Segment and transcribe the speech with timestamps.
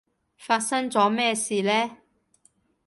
[0.35, 1.95] 發生咗咩嘢事呢？